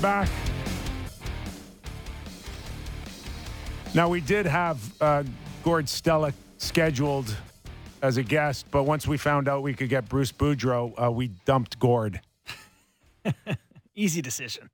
[0.00, 0.28] back.
[3.94, 5.24] Now, we did have uh,
[5.62, 7.34] Gord Stellick scheduled
[8.02, 11.28] as a guest, but once we found out we could get Bruce Boudreau, uh, we
[11.44, 12.20] dumped Gord.
[13.94, 14.70] Easy decision.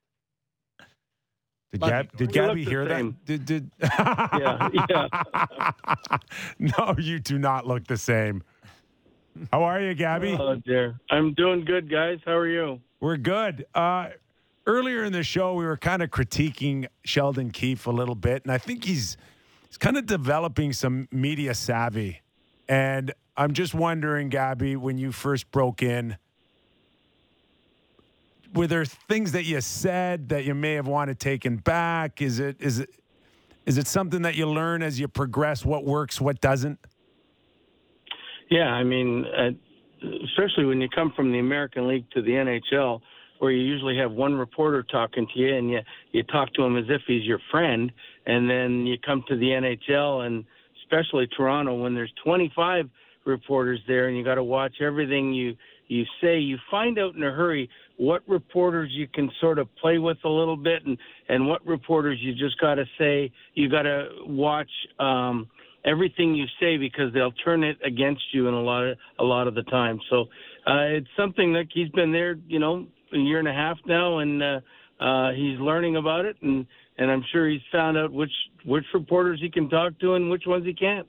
[1.72, 3.24] Did, Love Gab, you, did Gabby look the hear that?
[3.24, 6.18] Did, did Yeah, yeah.
[6.58, 8.42] no, you do not look the same.
[9.52, 10.36] How are you, Gabby?
[10.38, 10.98] Oh dear.
[11.10, 12.18] I'm doing good, guys.
[12.24, 12.80] How are you?
[13.00, 13.66] We're good.
[13.74, 14.08] Uh,
[14.66, 18.52] earlier in the show, we were kind of critiquing Sheldon Keefe a little bit, and
[18.52, 19.16] I think he's
[19.68, 22.22] he's kind of developing some media savvy.
[22.68, 26.16] And I'm just wondering, Gabby, when you first broke in,
[28.54, 32.20] were there things that you said that you may have wanted taken back?
[32.20, 32.90] Is it is it
[33.66, 35.64] is it something that you learn as you progress?
[35.64, 36.78] What works, what doesn't?
[38.48, 39.50] Yeah, I mean, uh,
[40.24, 43.00] especially when you come from the American League to the NHL,
[43.38, 45.80] where you usually have one reporter talking to you, and you
[46.12, 47.92] you talk to him as if he's your friend,
[48.26, 50.44] and then you come to the NHL, and
[50.82, 52.88] especially Toronto, when there's 25
[53.24, 55.56] reporters there, and you got to watch everything you
[55.88, 56.38] you say.
[56.38, 60.28] You find out in a hurry what reporters you can sort of play with a
[60.28, 60.96] little bit, and
[61.28, 63.32] and what reporters you just got to say.
[63.54, 64.70] You got to watch.
[64.98, 65.48] Um,
[65.86, 69.46] everything you say because they'll turn it against you in a lot of a lot
[69.46, 70.00] of the time.
[70.10, 70.22] So
[70.66, 72.86] uh, it's something that he's been there, you know,
[73.16, 74.60] a year and a half now, and uh,
[75.00, 76.66] uh, he's learning about it, and
[76.98, 78.32] and I'm sure he's found out which
[78.64, 81.06] which reporters he can talk to and which ones he can't.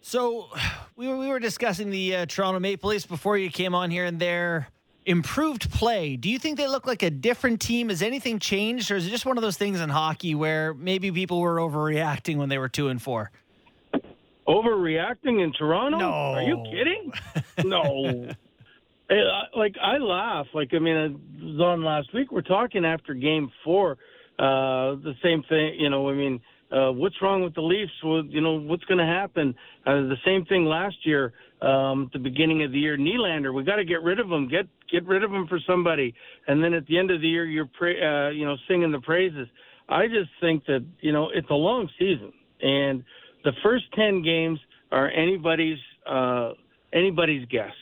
[0.00, 0.48] So
[0.96, 4.04] we were, we were discussing the uh, Toronto Maple Leafs before you came on here
[4.04, 4.68] and their
[5.06, 6.16] improved play.
[6.16, 7.88] Do you think they look like a different team?
[7.88, 11.10] Has anything changed, or is it just one of those things in hockey where maybe
[11.10, 13.30] people were overreacting when they were two and four?
[14.46, 15.98] Overreacting in Toronto?
[15.98, 16.10] No.
[16.10, 17.12] Are you kidding?
[17.64, 18.30] no.
[19.10, 20.46] Like I laugh.
[20.54, 22.32] Like I mean, I was on last week.
[22.32, 23.98] We're talking after Game Four.
[24.38, 25.76] Uh, the same thing.
[25.78, 26.40] You know, I mean,
[26.72, 27.92] uh, what's wrong with the Leafs?
[28.02, 29.54] Well, you know, what's going to happen?
[29.86, 31.32] Uh, the same thing last year.
[31.62, 33.54] Um, at the beginning of the year, Nylander.
[33.54, 34.48] We got to get rid of him.
[34.48, 36.14] Get get rid of him for somebody.
[36.46, 39.00] And then at the end of the year, you're pra- uh, you know singing the
[39.00, 39.48] praises.
[39.88, 42.32] I just think that you know it's a long season,
[42.62, 43.04] and
[43.44, 44.58] the first ten games
[44.90, 46.52] are anybody's uh,
[46.92, 47.72] anybody's guess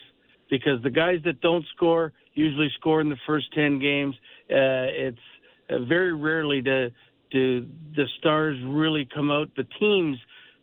[0.53, 4.13] because the guys that don't score usually score in the first 10 games.
[4.51, 5.17] Uh, it's
[5.71, 6.91] uh, very rarely do,
[7.31, 7.65] do
[7.95, 9.49] the stars really come out.
[9.57, 10.15] The teams,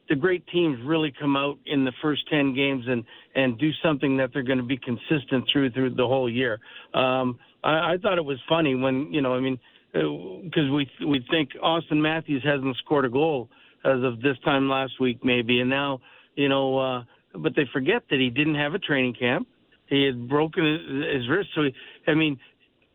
[0.09, 4.17] the great teams really come out in the first 10 games and, and do something
[4.19, 6.61] that they're going to be consistent through through the whole year.
[6.95, 9.59] Um, I, I thought it was funny when, you know, I mean,
[9.93, 13.49] because we we think Auston Matthews hasn't scored a goal
[13.85, 16.01] as of this time last week maybe, and now
[16.37, 17.03] you know, uh,
[17.35, 19.49] but they forget that he didn't have a training camp.
[19.91, 20.65] He had broken
[21.13, 21.75] his, wrist, so he,
[22.07, 22.39] I mean,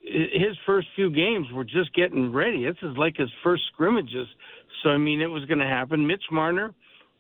[0.02, 2.64] his first few games were just getting ready.
[2.64, 4.28] This is like his first scrimmages,
[4.82, 6.08] so I mean, it was going to happen.
[6.08, 6.74] Mitch Marner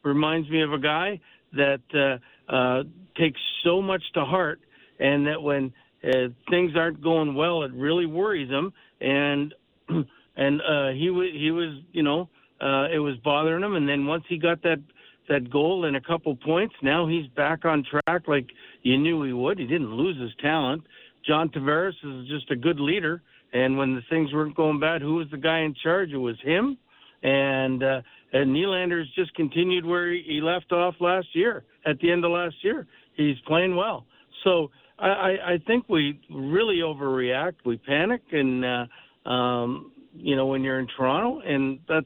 [0.04, 1.20] reminds me of a guy
[1.54, 2.84] that uh, uh,
[3.18, 4.62] takes so much to heart,
[5.00, 8.72] and that when uh, things aren't going well, it really worries him.
[9.02, 9.54] And
[10.36, 12.30] and uh, he was he was you know
[12.62, 13.76] uh, it was bothering him.
[13.76, 14.82] And then once he got that
[15.28, 18.48] that goal and a couple points, now he's back on track like
[18.86, 19.58] you knew he would.
[19.58, 20.84] He didn't lose his talent.
[21.28, 23.24] John Tavares is just a good leader.
[23.52, 26.12] And when the things weren't going bad, who was the guy in charge?
[26.12, 26.78] It was him.
[27.24, 28.02] And uh,
[28.32, 31.64] and Nylander's just continued where he, left off last year.
[31.84, 32.86] At the end of last year,
[33.16, 34.06] he's playing well.
[34.44, 34.70] So
[35.00, 37.56] I, I, I think we really overreact.
[37.66, 42.06] We panic, and uh, um, you know when you're in Toronto, and that's.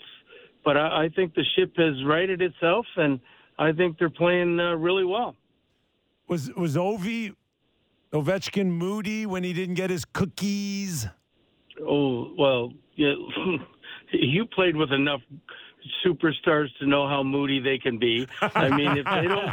[0.64, 3.20] But I, I think the ship has righted itself, and
[3.58, 5.36] I think they're playing uh, really well.
[6.30, 7.36] Was was Ovi
[8.14, 11.08] Ovechkin moody when he didn't get his cookies?
[11.82, 13.14] Oh well, yeah,
[14.12, 15.22] you played with enough
[16.06, 18.28] superstars to know how moody they can be.
[18.42, 19.50] I mean, if they don't,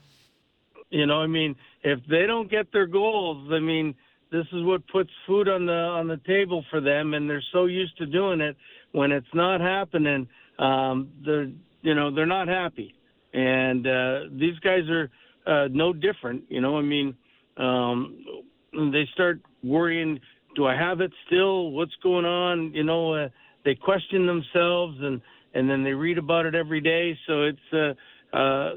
[0.90, 3.96] you know, I mean, if they don't get their goals, I mean,
[4.30, 7.66] this is what puts food on the on the table for them, and they're so
[7.66, 8.56] used to doing it.
[8.92, 10.28] When it's not happening,
[10.60, 11.50] um, they're
[11.82, 12.94] you know they're not happy,
[13.34, 15.10] and uh, these guys are
[15.50, 16.44] uh, no different.
[16.48, 17.14] You know, I mean,
[17.56, 18.24] um,
[18.72, 20.20] they start worrying
[20.56, 21.70] do I have it still?
[21.70, 22.72] What's going on?
[22.74, 23.28] You know, uh,
[23.64, 25.20] they question themselves and
[25.52, 27.18] and then they read about it every day.
[27.26, 28.70] So it's uh, uh,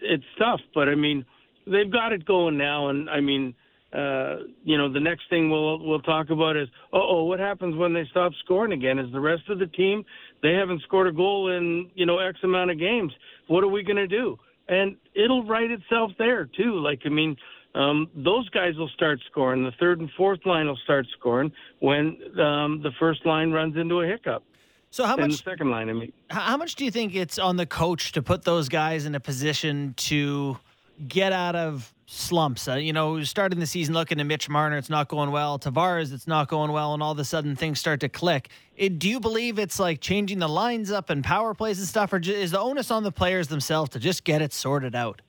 [0.00, 1.24] it's tough, but I mean,
[1.66, 3.54] they've got it going now, and I mean,
[3.92, 7.92] uh, you know, the next thing we'll we'll talk about is, oh, what happens when
[7.92, 8.98] they stop scoring again?
[8.98, 10.04] Is the rest of the team
[10.42, 13.12] they haven't scored a goal in you know X amount of games?
[13.48, 14.38] What are we going to do?
[14.68, 16.78] And it'll right itself there too.
[16.78, 17.36] Like I mean,
[17.74, 19.64] um, those guys will start scoring.
[19.64, 24.00] The third and fourth line will start scoring when um, the first line runs into
[24.00, 24.42] a hiccup.
[24.90, 26.12] So how and much the second line, I mean.
[26.30, 29.20] how much do you think it's on the coach to put those guys in a
[29.20, 30.58] position to
[31.08, 32.68] get out of slumps?
[32.68, 35.58] Uh, you know, starting the season looking at Mitch Marner, it's not going well.
[35.58, 38.48] Tavares, it's not going well, and all of a sudden things start to click.
[38.76, 42.12] It, do you believe it's like changing the lines up and power plays and stuff,
[42.12, 45.22] or ju- is the onus on the players themselves to just get it sorted out?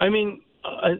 [0.00, 0.96] I mean, uh,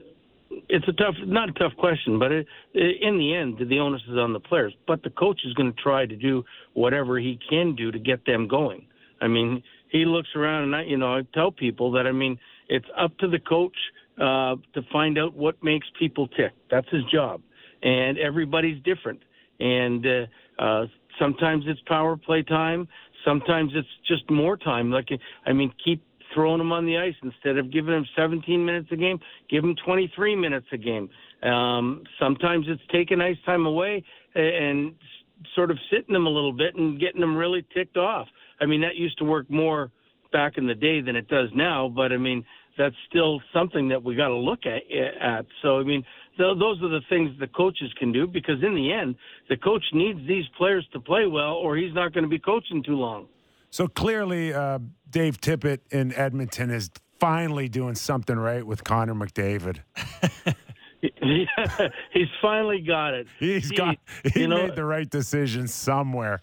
[0.69, 4.17] it's a tough, not a tough question, but it, in the end, the onus is
[4.17, 4.75] on the players.
[4.87, 6.44] But the coach is going to try to do
[6.75, 8.87] whatever he can do to get them going.
[9.20, 12.38] I mean, he looks around, and I, you know, I tell people that I mean,
[12.73, 13.77] it's up to the coach
[14.19, 16.53] uh, to find out what makes people tick.
[16.71, 17.43] That's his job,
[17.83, 19.21] and everybody's different.
[19.61, 20.87] And uh, uh,
[21.19, 22.89] sometimes it's power play time.
[23.27, 24.91] Sometimes it's just more time.
[24.91, 25.09] Like
[25.47, 26.03] I mean, keep
[26.35, 29.21] throwing him on the ice instead of giving him 17 minutes a game.
[29.51, 31.11] Give him 23 minutes a game.
[31.43, 34.03] Um, sometimes it's taking ice time away
[34.35, 34.95] and
[35.55, 38.29] sort of sitting them a little bit and getting them really ticked off.
[38.61, 39.91] I mean, that used to work more
[40.33, 42.45] back in the day than it does now, but I mean,
[42.79, 44.83] that's still something that we got to look at,
[45.21, 45.47] at.
[45.63, 46.05] So, I mean,
[46.37, 49.17] th- those are the things the coaches can do because in the end,
[49.49, 52.83] the coach needs these players to play well or he's not going to be coaching
[52.83, 53.27] too long.
[53.71, 59.79] So clearly, uh, Dave Tippett in Edmonton is finally doing something right with Connor McDavid.
[61.01, 63.27] he's finally got it.
[63.39, 63.97] He's he, got.
[64.35, 66.41] He you know, made the right decision somewhere.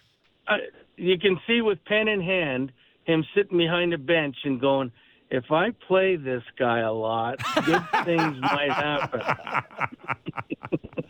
[0.47, 0.57] Uh,
[0.95, 2.71] you can see with pen in hand
[3.03, 4.91] him sitting behind a bench and going,
[5.29, 9.21] "If I play this guy a lot, good things might happen."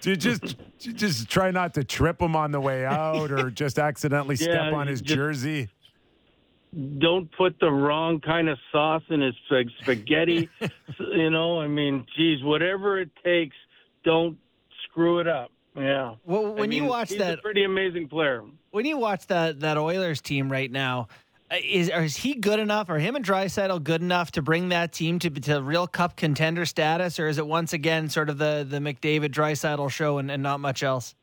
[0.00, 3.50] Do you just you just try not to trip him on the way out, or
[3.50, 5.68] just accidentally yeah, step on his jersey?
[6.98, 9.34] don't put the wrong kind of sauce in his
[9.80, 10.48] spaghetti.
[10.98, 13.56] you know, I mean, geez, whatever it takes,
[14.04, 14.38] don't
[14.84, 15.50] screw it up.
[15.76, 16.14] Yeah.
[16.24, 18.42] Well, when I mean, you watch he's that, a pretty amazing player.
[18.70, 21.08] When you watch that that Oilers team right now,
[21.50, 22.90] is is he good enough?
[22.90, 26.66] Are him and Draisaitl good enough to bring that team to to real Cup contender
[26.66, 30.42] status, or is it once again sort of the the McDavid Draisaitl show and, and
[30.42, 31.14] not much else?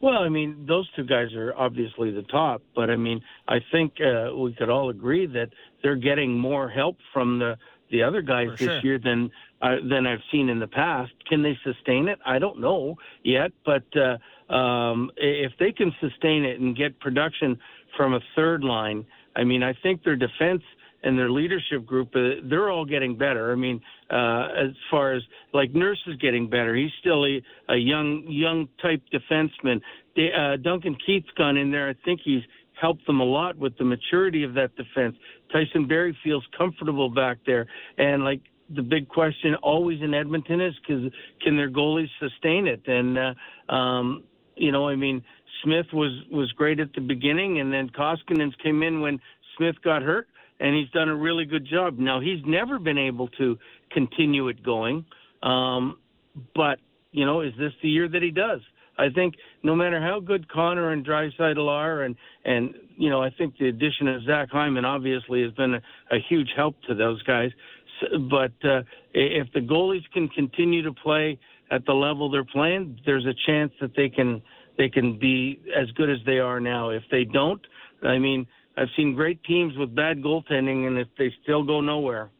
[0.00, 3.94] Well, I mean, those two guys are obviously the top, but I mean, I think
[4.00, 5.48] uh, we could all agree that
[5.82, 7.56] they're getting more help from the
[7.90, 8.80] the other guys For this sure.
[8.82, 9.30] year than
[9.62, 11.12] uh, than I've seen in the past.
[11.28, 12.18] Can they sustain it?
[12.24, 17.58] I don't know yet, but uh, um, if they can sustain it and get production
[17.96, 19.04] from a third line,
[19.36, 20.62] I mean, I think their defense
[21.02, 23.52] and their leadership group, uh, they're all getting better.
[23.52, 23.80] I mean,
[24.10, 28.68] uh, as far as like Nurse is getting better, he's still a, a young, young
[28.80, 29.80] type defenseman.
[30.16, 31.88] They, uh, Duncan Keith's gone in there.
[31.88, 32.42] I think he's
[32.80, 35.16] helped them a lot with the maturity of that defense.
[35.52, 37.66] Tyson Barrie feels comfortable back there,
[37.98, 38.40] and like
[38.74, 41.12] the big question always in Edmonton is because
[41.42, 42.82] can their goalies sustain it?
[42.86, 44.24] And uh, um,
[44.56, 45.22] you know, I mean,
[45.64, 49.18] Smith was was great at the beginning, and then Koskinen's came in when
[49.56, 50.28] Smith got hurt
[50.60, 51.98] and he's done a really good job.
[51.98, 53.58] Now he's never been able to
[53.90, 55.04] continue it going,
[55.42, 55.98] um,
[56.54, 56.78] but
[57.12, 58.60] you know, is this the year that he does?
[58.96, 62.14] I think no matter how good Connor and Draisaitl are, and
[62.44, 66.18] and you know, I think the addition of Zach Hyman obviously has been a, a
[66.28, 67.50] huge help to those guys.
[68.30, 71.38] But uh, if the goalies can continue to play
[71.70, 74.42] at the level they're playing, there's a chance that they can
[74.76, 76.90] they can be as good as they are now.
[76.90, 77.60] If they don't,
[78.02, 82.30] I mean, I've seen great teams with bad goaltending, and if they still go nowhere.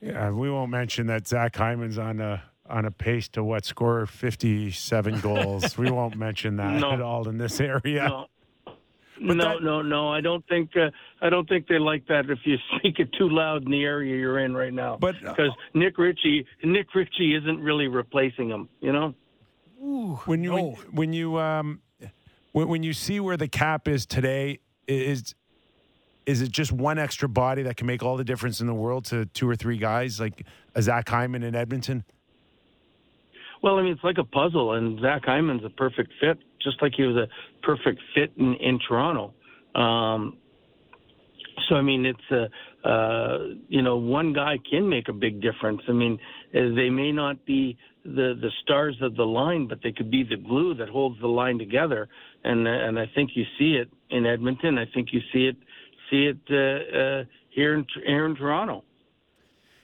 [0.00, 4.06] Yeah, we won't mention that Zach Hyman's on a on a pace to what score
[4.06, 5.76] fifty seven goals.
[5.78, 6.92] we won't mention that no.
[6.92, 8.08] at all in this area.
[8.08, 8.26] No.
[9.20, 10.08] no, that, no, no.
[10.08, 13.28] I don't think uh, I don't think they like that if you speak it too
[13.28, 14.96] loud in the area you're in right now.
[14.98, 18.68] But because uh, Nick Ritchie, Nick Ritchie isn't really replacing him.
[18.80, 19.14] You know.
[19.82, 20.56] Ooh, when you no.
[20.56, 21.80] when, when you um
[22.52, 25.34] when, when you see where the cap is today, is
[26.26, 29.04] is it just one extra body that can make all the difference in the world
[29.06, 30.46] to two or three guys like
[30.80, 32.04] Zach Hyman in Edmonton?
[33.62, 36.92] Well, I mean, it's like a puzzle, and Zach Hyman's a perfect fit, just like
[36.96, 37.28] he was a
[37.62, 39.34] perfect fit in, in Toronto.
[39.74, 40.38] Um,
[41.68, 45.82] so, I mean, it's a, uh, you know, one guy can make a big difference.
[45.88, 46.18] I mean,
[46.52, 50.36] they may not be the the stars of the line, but they could be the
[50.36, 52.08] glue that holds the line together.
[52.44, 54.78] And and I think you see it in Edmonton.
[54.78, 55.56] I think you see it
[56.10, 58.84] see it uh, uh, here in here in Toronto.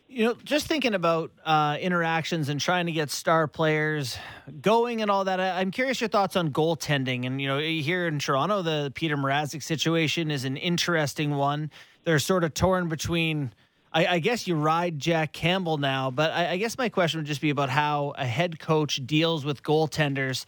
[0.08, 4.16] You know, just thinking about uh, interactions and trying to get star players
[4.60, 5.40] going and all that.
[5.40, 7.26] I'm curious your thoughts on goaltending.
[7.26, 11.72] And you know, here in Toronto, the Petr Mrazek situation is an interesting one.
[12.04, 13.52] They're sort of torn between
[13.96, 17.26] I, I, guess you ride Jack Campbell now, but I, I, guess my question would
[17.26, 20.44] just be about how a head coach deals with goaltenders.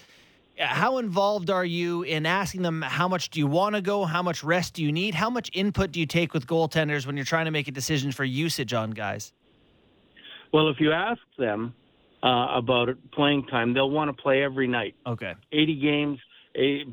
[0.59, 4.05] How involved are you in asking them how much do you want to go?
[4.05, 5.15] How much rest do you need?
[5.15, 8.13] How much input do you take with goaltenders when you're trying to make a decision
[8.13, 9.33] for usage on guys?
[10.53, 11.73] Well, if you ask them
[12.23, 14.95] uh, about playing time, they'll want to play every night.
[15.07, 15.33] Okay.
[15.53, 16.19] 80 games,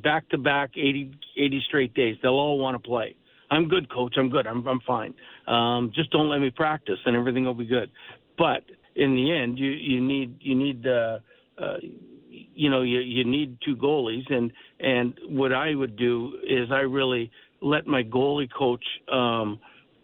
[0.01, 2.15] back to back, 80, 80 straight days.
[2.21, 3.17] They'll all want to play.
[3.51, 4.15] I'm good, coach.
[4.17, 4.47] I'm good.
[4.47, 5.13] I'm I'm fine.
[5.47, 7.91] Um, just don't let me practice, and everything will be good.
[8.37, 8.63] But
[8.95, 11.19] in the end, you you need you need uh,
[11.61, 11.77] uh,
[12.29, 16.79] you know you you need two goalies, and and what I would do is I
[16.79, 19.59] really let my goalie coach um,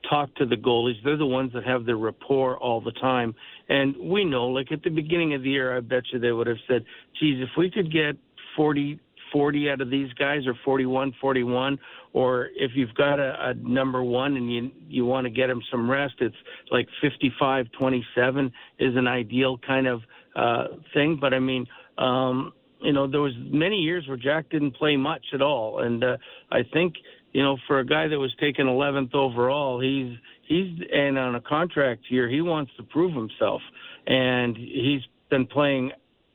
[0.10, 0.96] talk to the goalies.
[1.04, 3.34] They're the ones that have the rapport all the time,
[3.70, 4.48] and we know.
[4.48, 6.86] Like at the beginning of the year, I bet you they would have said,
[7.20, 8.18] "Geez, if we could get
[8.56, 9.00] 40
[9.32, 11.80] 40 out of these guys or 41 41
[12.14, 15.62] or if you've got a, a number one and you you want to get him
[15.72, 16.36] some rest it's
[16.72, 20.02] like 55 27 is an ideal kind of
[20.36, 21.18] uh thing.
[21.20, 21.66] But i mean
[21.98, 25.80] um you know there was many years where jack didn't play much at all.
[25.80, 26.18] And uh,
[26.52, 26.96] i think
[27.34, 31.42] you know for a guy that was taken 11th overall he's he's and on a
[31.42, 33.62] contract year he wants to prove himself.
[34.08, 35.92] And he's been playing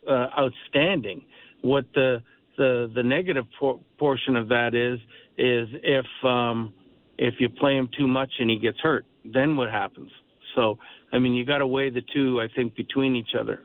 [0.09, 1.23] uh, outstanding.
[1.63, 2.23] What the
[2.57, 4.99] the the negative por- portion of that is
[5.39, 6.73] is if um,
[7.19, 10.11] if you play him too much and he gets hurt, then what happens?
[10.55, 10.79] So
[11.13, 12.41] I mean, you got to weigh the two.
[12.41, 13.63] I think between each other.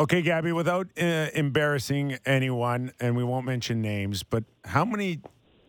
[0.00, 0.52] Okay, Gabby.
[0.52, 5.20] Without uh, embarrassing anyone, and we won't mention names, but how many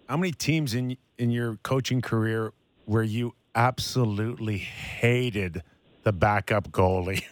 [0.10, 2.54] how many teams in in your coaching career
[2.86, 5.64] where you absolutely hated
[6.04, 7.24] the backup goalie?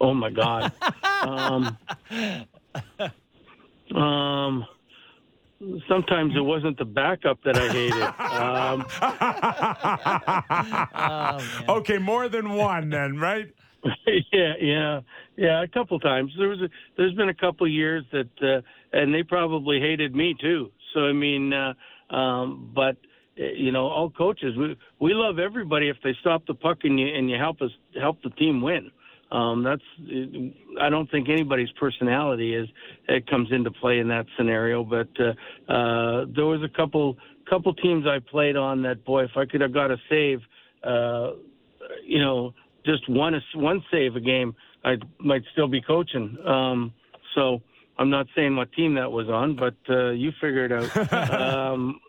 [0.00, 0.72] Oh my God.
[1.22, 1.76] um,
[3.96, 4.66] um,
[5.88, 8.08] sometimes it wasn't the backup that I hated.
[8.38, 8.86] Um,
[11.68, 13.52] oh, okay, more than one then, right?
[14.32, 15.00] yeah, yeah,
[15.36, 15.62] yeah.
[15.62, 16.32] A couple times.
[16.38, 18.60] There was a, there's been a couple years that, uh,
[18.92, 20.70] and they probably hated me too.
[20.94, 21.74] So I mean, uh,
[22.14, 22.96] um, but
[23.38, 26.98] uh, you know, all coaches, we we love everybody if they stop the puck and
[26.98, 28.90] you and you help us help the team win.
[29.30, 29.82] Um, that's
[30.80, 32.68] I don't think anybody's personality is
[33.08, 34.84] it comes into play in that scenario.
[34.84, 37.16] But uh, uh, there was a couple
[37.48, 40.40] couple teams I played on that boy, if I could have got a save,
[40.84, 41.32] uh,
[42.04, 42.54] you know,
[42.84, 44.54] just one one save a game,
[44.84, 46.36] I might still be coaching.
[46.46, 46.92] Um,
[47.34, 47.60] so
[47.98, 51.12] I'm not saying what team that was on, but uh, you figure it out.
[51.40, 52.00] um,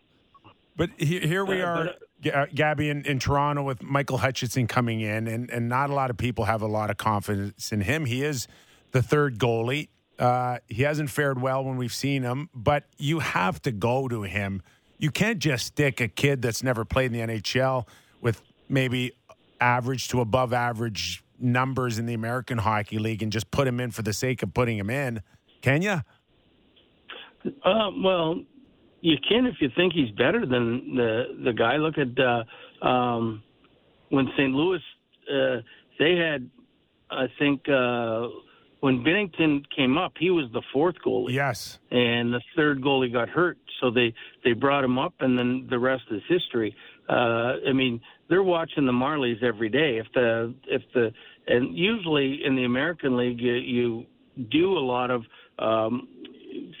[0.76, 1.76] but here, here we uh, are.
[1.76, 5.94] But, uh, Gabby in, in Toronto with Michael Hutchinson coming in, and, and not a
[5.94, 8.04] lot of people have a lot of confidence in him.
[8.04, 8.46] He is
[8.92, 9.88] the third goalie.
[10.18, 14.22] Uh, he hasn't fared well when we've seen him, but you have to go to
[14.22, 14.62] him.
[14.98, 17.86] You can't just stick a kid that's never played in the NHL
[18.20, 19.12] with maybe
[19.60, 23.90] average to above average numbers in the American Hockey League and just put him in
[23.90, 25.22] for the sake of putting him in.
[25.62, 26.02] Can you?
[27.64, 28.42] Uh, well,
[29.00, 31.76] you can if you think he's better than the the guy.
[31.76, 33.42] Look at uh, um,
[34.10, 34.52] when St.
[34.52, 34.80] Louis
[35.32, 35.60] uh,
[35.98, 36.48] they had,
[37.10, 38.28] I think uh,
[38.80, 41.32] when Binnington came up, he was the fourth goalie.
[41.32, 44.12] Yes, and the third goalie got hurt, so they
[44.44, 46.74] they brought him up, and then the rest is history.
[47.08, 49.98] Uh, I mean, they're watching the Marlies every day.
[49.98, 51.12] If the if the
[51.46, 54.06] and usually in the American League you, you
[54.50, 55.22] do a lot of
[55.58, 56.08] um,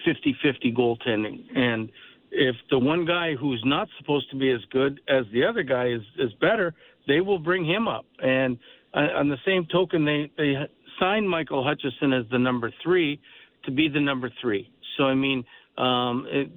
[0.06, 1.90] 50-50 goaltending and
[2.30, 5.88] if the one guy who's not supposed to be as good as the other guy
[5.88, 6.74] is is better,
[7.06, 8.06] they will bring him up.
[8.22, 8.58] And
[8.94, 10.54] on the same token, they they
[10.98, 13.20] signed Michael Hutchinson as the number three
[13.64, 14.70] to be the number three.
[14.96, 15.44] So I mean,
[15.78, 16.50] um, it,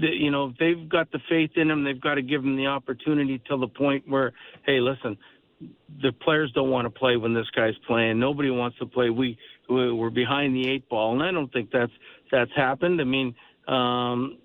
[0.00, 1.84] the, you know, they've got the faith in him.
[1.84, 4.32] They've got to give him the opportunity till the point where,
[4.64, 5.18] hey, listen,
[6.02, 8.18] the players don't want to play when this guy's playing.
[8.18, 9.10] Nobody wants to play.
[9.10, 9.38] We
[9.68, 11.92] we're behind the eight ball, and I don't think that's
[12.30, 13.00] that's happened.
[13.00, 13.34] I mean,
[13.68, 14.38] um,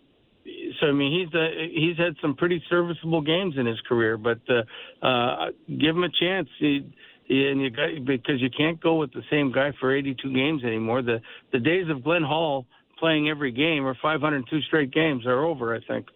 [0.80, 4.40] so I mean he's uh, he's had some pretty serviceable games in his career, but
[4.50, 6.50] uh, uh, give him a chance.
[6.60, 6.86] He,
[7.30, 11.02] and you got because you can't go with the same guy for 82 games anymore.
[11.02, 12.66] The the days of Glenn Hall
[13.00, 15.76] playing every game or 502 straight games are over.
[15.76, 16.08] I think.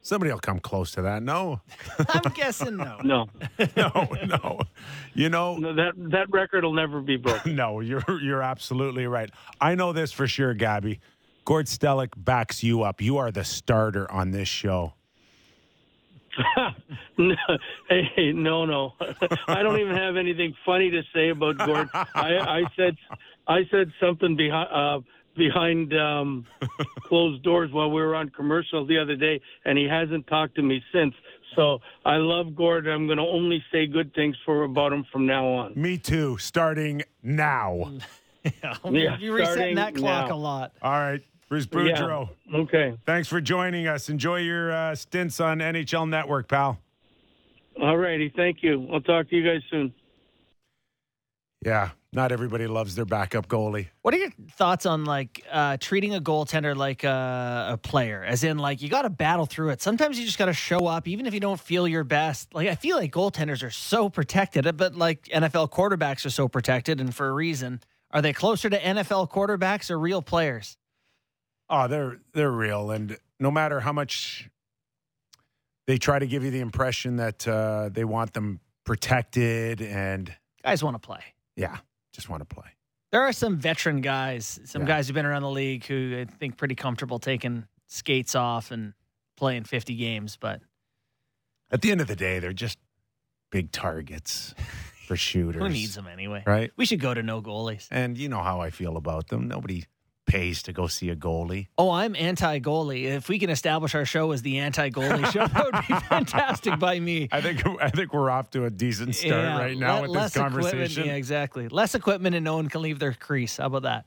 [0.00, 1.22] Somebody will come close to that.
[1.22, 1.60] No,
[2.08, 2.98] I'm guessing no.
[3.04, 3.28] No,
[3.76, 4.60] no, no.
[5.12, 7.54] You know no, that that record will never be broken.
[7.56, 9.30] no, you're you're absolutely right.
[9.60, 11.00] I know this for sure, Gabby.
[11.48, 13.00] Gord Stellick backs you up.
[13.00, 14.92] You are the starter on this show.
[17.16, 17.34] no,
[17.88, 18.92] hey, no, no.
[19.48, 21.88] I don't even have anything funny to say about Gord.
[21.94, 22.98] I, I said,
[23.46, 25.00] I said something behind uh,
[25.38, 26.46] behind um,
[27.04, 30.62] closed doors while we were on commercial the other day, and he hasn't talked to
[30.62, 31.14] me since.
[31.56, 32.86] So I love Gord.
[32.86, 35.72] I'm going to only say good things for about him from now on.
[35.76, 37.90] Me too, starting now.
[38.62, 40.34] Yeah, You're resetting that clock now.
[40.34, 40.72] a lot.
[40.80, 42.28] All right, Bruce Boudreau.
[42.46, 42.58] Yeah.
[42.58, 42.98] Okay.
[43.06, 44.08] Thanks for joining us.
[44.08, 46.78] Enjoy your uh, stints on NHL Network, pal.
[47.80, 48.32] All righty.
[48.34, 48.88] Thank you.
[48.92, 49.94] I'll talk to you guys soon.
[51.64, 53.88] Yeah, not everybody loves their backup goalie.
[54.02, 58.22] What are your thoughts on like uh, treating a goaltender like a, a player?
[58.24, 59.82] As in, like you got to battle through it.
[59.82, 62.54] Sometimes you just got to show up, even if you don't feel your best.
[62.54, 67.00] Like I feel like goaltenders are so protected, but like NFL quarterbacks are so protected,
[67.00, 67.80] and for a reason.
[68.10, 70.77] Are they closer to NFL quarterbacks or real players?
[71.70, 74.48] Oh, they're they're real, and no matter how much
[75.86, 80.32] they try to give you the impression that uh, they want them protected, and
[80.64, 81.20] Guys want to play.
[81.56, 81.78] yeah,
[82.12, 82.66] just want to play.
[83.10, 84.88] There are some veteran guys, some Yeah.
[84.88, 88.92] guys who've been around the league who I think pretty comfortable taking skates off and
[89.36, 90.60] playing 50 games, but
[91.70, 92.78] At the end of the day, they're just
[93.50, 94.54] big targets
[95.06, 95.62] for shooters.
[95.62, 96.42] who needs them anyway?
[96.46, 96.70] right?
[96.76, 97.88] We should go to no goalies.
[97.90, 99.48] And you know how I feel about them.
[99.48, 99.84] Nobody
[100.28, 101.66] pays to go see a goalie.
[101.76, 103.04] Oh, I'm anti goalie.
[103.04, 106.78] If we can establish our show as the anti goalie show, that would be fantastic
[106.78, 107.28] by me.
[107.32, 110.34] I think I think we're off to a decent start Yeah, right now with this
[110.34, 111.06] conversation.
[111.06, 111.66] Yeah, exactly.
[111.68, 113.56] Less equipment and no one can leave their crease.
[113.56, 114.04] How about that?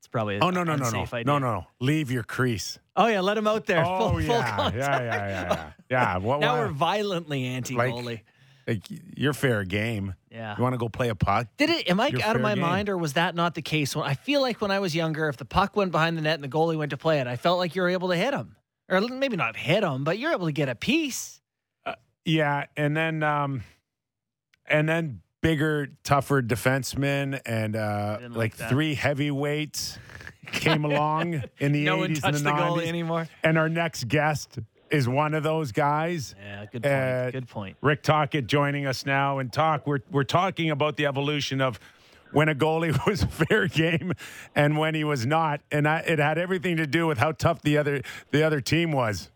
[0.00, 1.24] It's probably Oh no no no no idea.
[1.24, 1.66] no no no!
[1.80, 2.78] Leave your crease.
[2.96, 3.84] Oh yeah, let him out there.
[3.86, 6.16] Oh full, yeah, full yeah yeah yeah yeah yeah.
[6.18, 8.04] What, Now we're violently anti goalie.
[8.04, 8.24] Like-
[8.66, 8.82] like
[9.16, 10.14] you're fair game.
[10.30, 10.54] yeah.
[10.56, 11.48] You want to go play a puck?
[11.56, 11.88] Did it?
[11.90, 12.62] Am I You're out of my game.
[12.62, 13.94] mind, or was that not the case?
[13.94, 16.34] When I feel like when I was younger, if the puck went behind the net
[16.34, 18.32] and the goalie went to play it, I felt like you were able to hit
[18.34, 18.56] him,
[18.88, 21.40] or maybe not hit him, but you're able to get a piece.
[22.24, 23.62] Yeah, and then um,
[24.66, 29.98] and then bigger, tougher defensemen and uh, like like three heavyweights
[30.52, 32.86] came along in the no 80s touched and the the goalie 90s.
[32.86, 33.28] anymore.
[33.42, 34.58] And our next guest
[34.94, 36.34] is one of those guys.
[36.40, 36.94] Yeah, good point.
[36.94, 37.76] Uh, good point.
[37.80, 39.86] Rick Tocchet joining us now and talk.
[39.86, 41.80] We're we're talking about the evolution of
[42.32, 44.12] when a goalie was fair game
[44.54, 47.62] and when he was not, and I, it had everything to do with how tough
[47.62, 49.30] the other the other team was.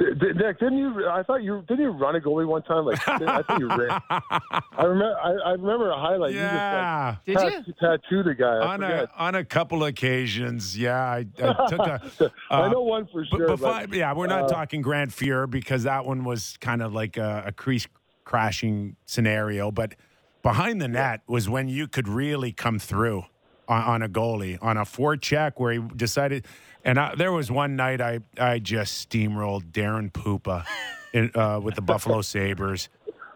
[0.00, 1.06] D- d- Nick, didn't you?
[1.08, 2.86] I thought you didn't you run a goalie one time?
[2.86, 4.00] Like I think you ran.
[4.10, 5.14] I remember.
[5.22, 6.32] I, I remember a highlight.
[6.34, 7.16] yeah.
[7.26, 8.46] You Did just like, tat- tattooed a guy.
[8.46, 12.00] I on a on a couple occasions, yeah, I, I took a.
[12.50, 13.48] I uh, know one for But, sure.
[13.48, 16.80] but but, fi- yeah, we're not uh, talking Grant Fuhr because that one was kind
[16.80, 17.86] of like a, a crease
[18.24, 19.70] crashing scenario.
[19.70, 19.96] But
[20.42, 23.24] behind the net was when you could really come through
[23.70, 26.46] on, on a goalie on a forecheck where he decided.
[26.84, 30.64] And I, there was one night I I just steamrolled Daren Puppa
[31.12, 32.88] in, uh, with the Buffalo Sabers,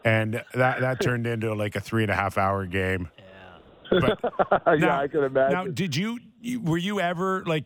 [0.05, 3.09] and that that turned into like a three and a half hour game.
[3.91, 4.19] But
[4.67, 5.53] yeah, now- I can imagine.
[5.53, 6.19] Now, did you,
[6.63, 7.65] were you ever like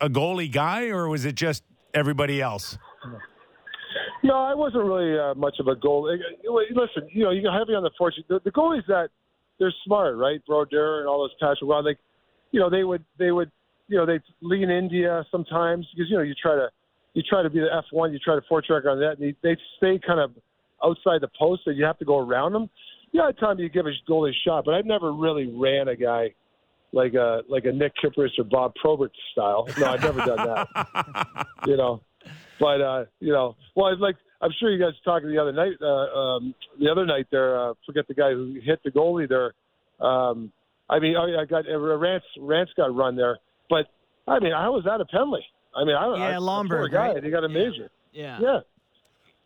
[0.00, 2.76] a, goalie guy, or was it just everybody else?
[4.22, 6.10] No, I wasn't really uh, much of a goal.
[6.10, 6.16] eh,
[6.74, 8.24] Listen, you know, you got heavy on the fortune.
[8.28, 9.08] The, the goalies that
[9.58, 10.44] they're smart, right?
[10.46, 11.98] Brodeur and all those Patrick Roy, like,
[12.52, 13.50] you know, they would they would
[13.88, 16.68] you know they lean India sometimes because you know you try to
[17.14, 19.22] you try to be the F one, you try to four track on that, and
[19.22, 20.30] they, they stay kind of
[20.84, 22.70] outside the post, so you have to go around them.
[23.12, 25.96] Yeah, at times you give a goalie a shot, but I've never really ran a
[25.96, 26.34] guy
[26.92, 29.66] like a like a Nick Kypreos or Bob Probert style.
[29.78, 32.00] No, I've never done that you know.
[32.60, 35.52] But uh, you know, well, I'd like I'm sure you guys were talking the other
[35.52, 35.72] night.
[35.80, 35.86] Uh,
[36.18, 39.52] um, the other night there, uh, forget the guy who hit the goalie there.
[40.06, 40.52] Um,
[40.88, 42.20] I mean, I, I got uh, Raanta.
[42.38, 43.86] Raanta got run there, but
[44.26, 45.44] I mean, I was at a penalty.
[45.76, 47.22] I mean, I, Yeah, I, Lomberg, poor guy, right?
[47.24, 47.90] he got a major.
[48.12, 48.38] Yeah.
[48.40, 48.60] Yeah,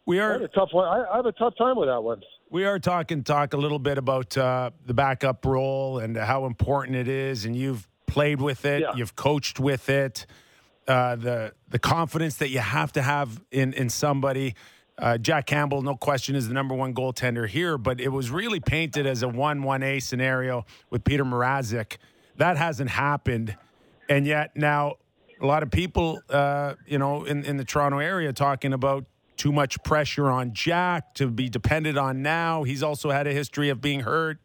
[0.06, 0.86] We are a tough one.
[0.86, 2.22] I, I have a tough time with that one.
[2.50, 6.96] we are talking talk a little bit about uh, the backup role and how important
[6.96, 8.92] it is, and you've played with it, Yeah.
[8.94, 10.26] you've coached with it,
[10.86, 14.54] uh, the the confidence that you have to have in in somebody.
[15.02, 18.60] Uh, Jack Campbell, no question, is the number one goaltender here, but it was really
[18.60, 21.96] painted as a one-one-A scenario with Petr Mrazek.
[22.36, 23.56] That hasn't happened,
[24.08, 24.98] and yet now
[25.40, 29.04] a lot of people, uh, you know, in, in the Toronto area talking about
[29.36, 32.62] too much pressure on Jack to be dependent on now.
[32.62, 34.38] He's also had a history of being hurt.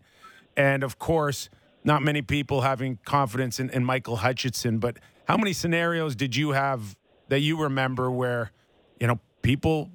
[0.55, 1.51] And of course,
[1.83, 4.79] not many people having confidence in, in Michael Hutchinson.
[4.79, 8.51] But how many scenarios did you have that you remember where,
[8.99, 9.91] you know, people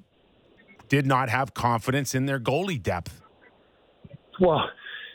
[0.93, 3.19] did not have confidence in their goalie depth?
[4.39, 4.61] Well,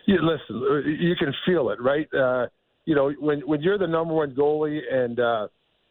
[0.07, 2.09] you, listen, uh, you can feel it, right?
[2.13, 2.47] Uh,
[2.85, 5.47] you know, when when you're the number one goalie and uh,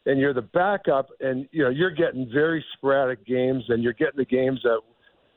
[0.06, 4.18] and you're the backup, and you know you're getting very sporadic games, and you're getting
[4.18, 4.80] the games that,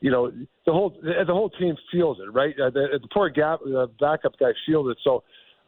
[0.01, 0.29] you know,
[0.65, 2.53] the whole the whole team feels it, right?
[2.59, 4.97] Uh, the, the poor gap, the backup guy feels it.
[5.01, 5.23] So,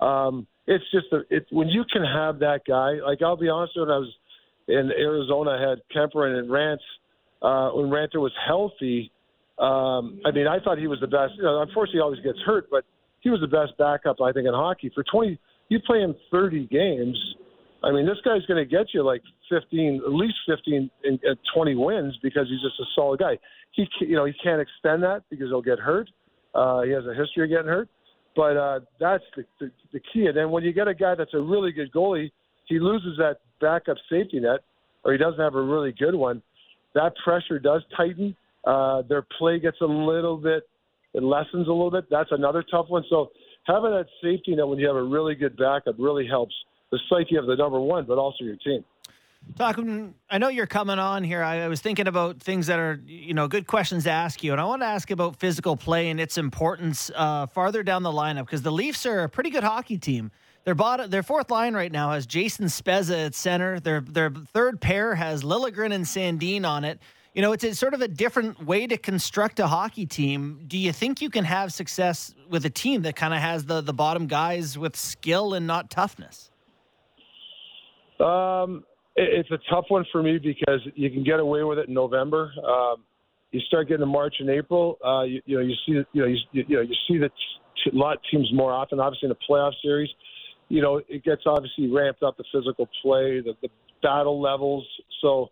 [0.05, 2.95] um, it's just a, it when you can have that guy.
[3.05, 4.13] Like I'll be honest, when I was
[4.67, 6.79] in Arizona, I had Kuemper and Raanta.
[7.43, 9.11] Uh, when Raanta was healthy,
[9.59, 11.33] um, I mean, I thought he was the best.
[11.37, 12.85] You know, unfortunately, he always gets hurt, but
[13.19, 14.91] he was the best backup I think in hockey.
[14.95, 15.37] For 20,
[15.69, 17.17] you play him 30 games.
[17.83, 21.19] I mean, this guy's going to get you like 15, at least 15 and
[21.53, 23.37] 20 wins because he's just a solid guy.
[23.71, 26.09] He, you know, he can't extend that because he'll get hurt.
[26.55, 27.89] Uh, he has a history of getting hurt,
[28.35, 30.27] but uh, that's the, the, the key.
[30.27, 32.31] And then when you get a guy that's a really good goalie,
[32.65, 34.61] he loses that backup safety net,
[35.03, 36.41] or he doesn't have a really good one.
[36.93, 38.35] That pressure does tighten.
[38.65, 40.63] Uh, their play gets a little bit,
[41.13, 42.05] it lessens a little bit.
[42.09, 43.03] That's another tough one.
[43.09, 43.31] So
[43.65, 46.53] having that safety net when you have a really good backup really helps
[46.91, 48.83] the psyche of the number one, but also your team.
[49.57, 51.43] Talking, I know you're coming on here.
[51.43, 54.53] I, I, was thinking about things that are, you know, good questions to ask you,
[54.53, 58.11] and I want to ask about physical play and its importance uh, farther down the
[58.11, 60.31] lineup because the Leafs are a pretty good hockey team.
[60.65, 63.79] Their bottom, their fourth line right now has Jason Spezza at center.
[63.79, 66.99] Their their third pair has Liljegren and Sandin on it.
[67.33, 70.63] You know, it's a, sort of a different way to construct a hockey team.
[70.67, 73.81] Do you think you can have success with a team that kind of has the
[73.81, 76.49] the bottom guys with skill and not toughness?
[78.19, 81.93] Um, it's a tough one for me because you can get away with it in
[81.93, 82.51] November.
[82.65, 83.03] Um,
[83.51, 84.97] you start getting to March and April.
[85.05, 87.91] Uh, you, you know, you see, you know, you, you know, you see the t-
[87.91, 88.99] lot teams more often.
[88.99, 90.09] Obviously, in the playoff series,
[90.73, 93.69] you know, it gets obviously ramped up the physical play, the, the
[94.01, 94.83] battle levels.
[95.21, 95.49] So,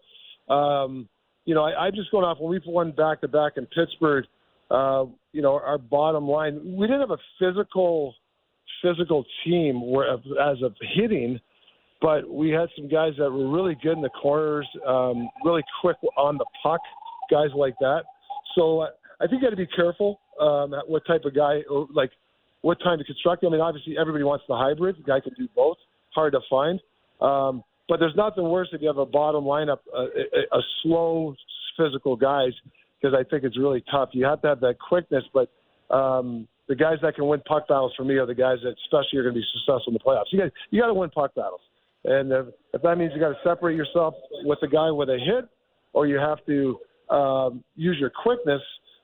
[0.52, 1.08] um,
[1.46, 4.26] you know, I, I'm just going off when we've won back to back in Pittsburgh.
[4.72, 8.16] Uh, you know, our bottom line, we didn't have a physical,
[8.82, 11.40] physical team where as of hitting
[12.02, 15.98] but we had some guys that were really good in the corners, um, really quick
[16.18, 16.82] on the puck,
[17.30, 18.02] guys like that.
[18.56, 18.88] So uh,
[19.22, 21.60] I think you got to be careful um, what type of guy,
[21.94, 22.10] like
[22.62, 23.43] what time to construct.
[23.43, 24.97] I mean, obviously everybody wants the hybrid.
[24.97, 25.78] The guy can do both.
[26.13, 26.80] Hard to find.
[27.21, 31.36] Um, but there's nothing worse if you have a bottom lineup, uh, a, a slow,
[31.78, 32.52] physical guys,
[33.02, 34.10] because I think it's really tough.
[34.13, 35.50] You have to have that quickness, but
[35.93, 39.19] um, the guys that can win puck battles for me are the guys that especially
[39.19, 40.32] are going to be successful in the playoffs.
[40.32, 41.62] You got you to win puck battles.
[42.06, 45.17] And if, if that means you got to separate yourself with the guy with a
[45.17, 45.50] hit,
[45.93, 46.80] or you have to
[47.13, 48.62] um, use your quickness,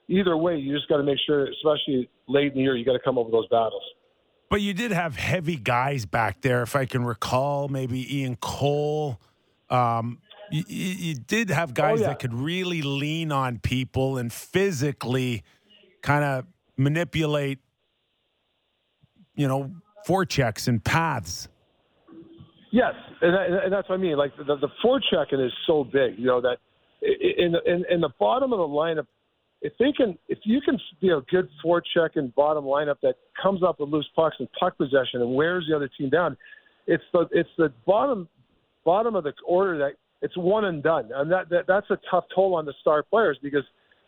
[0.08, 2.93] either way, you just got to make sure, especially late in the year, you got
[2.93, 3.84] to come over those battles.
[4.50, 9.20] But you did have heavy guys back there, if I can recall, maybe Ian Cole.
[9.70, 12.08] Um, you, you, did have guys oh, yeah.
[12.10, 15.43] that could really lean on people and physically
[16.02, 16.46] kind of
[16.78, 17.60] manipulate,
[19.36, 19.72] you know,
[20.08, 21.50] forechecks and paths.
[22.72, 24.17] Yes, and, that, and that's what I mean.
[24.17, 26.58] Like the, the forechecking is so big, you know that
[27.02, 29.08] in, in in the bottom of the lineup,
[29.62, 33.80] if they can, if you can be a good forechecking bottom lineup that comes up
[33.80, 36.38] with loose pucks and puck possession and wears the other team down,
[36.86, 38.28] it's the it's the bottom
[38.86, 42.26] bottom of the order that it's one and done, and that, that that's a tough
[42.34, 43.63] toll on the star players because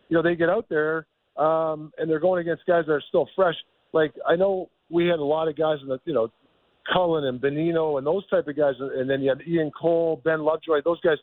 [0.07, 1.07] you know they get out there
[1.37, 3.55] um, and they're going against guys that are still fresh.
[3.91, 6.31] Like I know we had a lot of guys in the you know
[6.91, 10.41] Cullen and Bonino and those type of guys, and then you had Ian Cole, Ben
[10.41, 11.17] Lovejoy, those guys.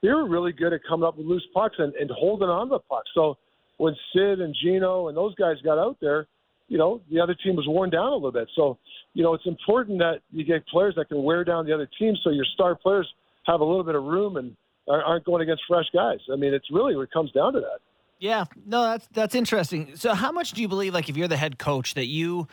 [0.00, 2.74] They were really good at coming up with loose pucks and, and holding on to
[2.74, 3.02] the puck.
[3.14, 3.36] So
[3.78, 6.26] when Sid and Gino and those guys got out there,
[6.68, 8.48] you know, the other team was worn down a little bit.
[8.54, 8.78] So,
[9.14, 12.14] you know, it's important that you get players that can wear down the other team
[12.22, 13.08] so your star players
[13.46, 14.54] have a little bit of room and
[14.86, 16.18] aren't going against fresh guys.
[16.32, 17.78] I mean, it's really what comes down to that.
[18.20, 19.94] Yeah, no, that's that's interesting.
[19.94, 22.48] So, how much do you believe, like, if you're the head coach, that you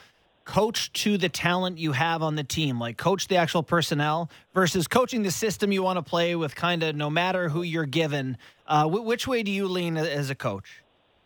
[0.45, 4.87] coach to the talent you have on the team, like coach the actual personnel versus
[4.87, 8.37] coaching the system you want to play with, kind of no matter who you're given.
[8.67, 10.83] Uh, which way do you lean as a coach?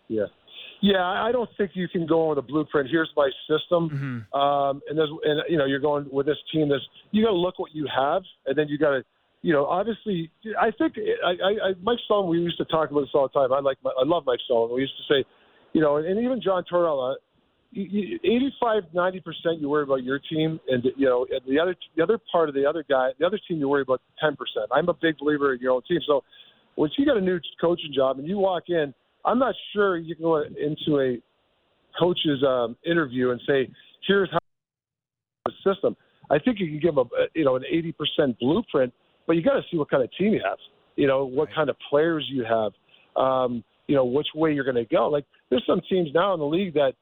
[0.09, 0.25] Yeah.
[0.81, 2.89] Yeah, I don't think you can go with a blueprint.
[2.89, 4.39] Here's my system, mm-hmm.
[4.39, 6.69] um, and there's, and you know, you're going with this team.
[6.69, 6.79] This
[7.11, 9.03] you got to look what you have, and then you got to,
[9.41, 12.31] you know, obviously, I think I, I, I Mike Sullivan.
[12.31, 13.51] We used to talk about this all the time.
[13.51, 14.73] I like, my, I love Mike Sullivan.
[14.73, 15.25] We used to say,
[15.73, 17.15] you know, and even John Tortorella
[17.75, 22.01] 85, 90 percent you worry about your team, and you know and the other the
[22.01, 24.71] other part of the other guy, the other team you worry about 10 percent.
[24.71, 25.99] I'm a big believer in your own team.
[26.07, 26.23] So
[26.77, 28.93] once you got a new coaching job and you walk in,
[29.25, 31.17] I'm not sure you can go into a
[31.99, 33.69] coach's um, interview and say,
[34.07, 34.39] "Here's how
[35.45, 35.95] the system."
[36.31, 38.93] I think you can give them a you know an 80 percent blueprint,
[39.27, 40.57] but you got to see what kind of team you have.
[40.95, 41.55] You know what right.
[41.55, 42.71] kind of players you have.
[43.21, 45.09] Um, you know which way you're going to go.
[45.09, 46.93] Like there's some teams now in the league that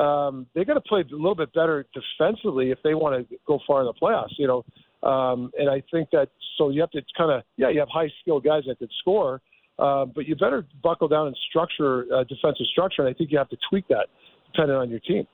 [0.00, 3.58] um, they got to play a little bit better defensively if they want to go
[3.66, 4.34] far in the playoffs.
[4.38, 7.80] You know, um, and I think that so you have to kind of yeah, you
[7.80, 9.40] have high skilled guys that could score,
[9.78, 13.02] uh, but you better buckle down and structure uh, defensive structure.
[13.02, 14.06] And I think you have to tweak that
[14.52, 15.26] depending on your team.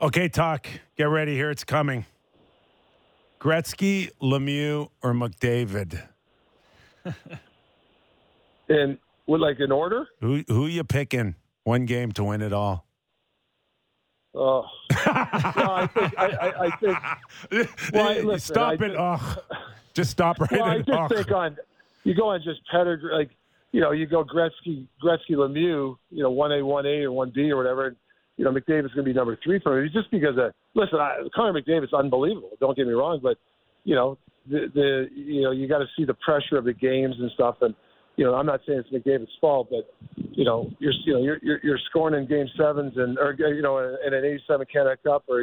[0.00, 0.66] Okay, talk.
[0.96, 1.34] Get ready.
[1.34, 2.06] Here it's coming.
[3.40, 6.00] Gretzky, Lemieux, or McDavid?
[8.68, 8.96] And
[9.26, 10.06] with like an order?
[10.20, 11.34] Who who you picking?
[11.64, 12.86] One game to win it all.
[14.34, 16.98] Oh, no, I think I, I, I think.
[17.92, 18.78] Well, I- listen, stop it.
[18.78, 19.38] think- Ugh.
[19.94, 21.12] Just stop right Well, I just Ugh.
[21.14, 21.56] think on
[22.04, 23.30] you go on just pedigree, like
[23.72, 27.32] you know, you go Gretzky, Gretzky, Lemieux, you know, one A, one A, or one
[27.34, 27.88] B, or whatever.
[27.88, 27.96] And,
[28.36, 31.18] you know, McDavid's going to be number three for me, just because of listen, I,
[31.34, 32.50] Connor McDavid's unbelievable.
[32.60, 33.38] Don't get me wrong, but
[33.84, 37.16] you know, the the you know, you got to see the pressure of the games
[37.18, 37.74] and stuff, and
[38.16, 41.38] you know, I'm not saying it's McDavid's fault, but you know, you're you know, you're
[41.42, 45.24] you're, you're scoring in game sevens and or you know, in an 87 Canada Cup,
[45.28, 45.42] or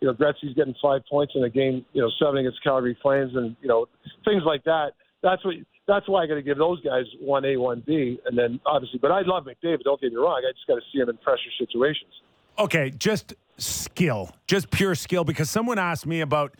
[0.00, 3.32] you know, Gretzky's getting five points in a game, you know, seven against Calgary Flames,
[3.34, 3.86] and you know,
[4.24, 4.92] things like that.
[5.22, 5.54] That's what.
[5.86, 8.98] That's why I got to give those guys one A, one B, and then obviously.
[8.98, 9.82] But I love McDavid.
[9.84, 10.42] Don't get me wrong.
[10.46, 12.10] I just got to see him in pressure situations.
[12.58, 15.22] Okay, just skill, just pure skill.
[15.24, 16.54] Because someone asked me about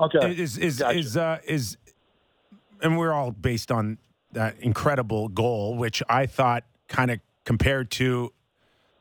[0.00, 0.32] Okay.
[0.36, 0.98] is is Gotcha.
[0.98, 1.76] is uh, is,
[2.82, 3.98] and we're all based on
[4.32, 8.32] that incredible goal, which I thought kind of compared to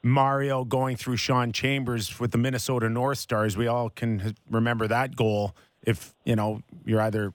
[0.03, 3.57] Mario going through Shawn Chambers with the Minnesota North Stars.
[3.57, 5.55] We all can remember that goal.
[5.81, 7.33] If you know you're either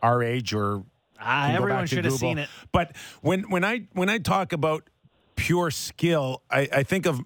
[0.00, 0.84] our age or
[1.22, 2.48] Ah, everyone should have seen it.
[2.72, 4.88] But when when I when I talk about
[5.36, 7.20] pure skill, I, I think of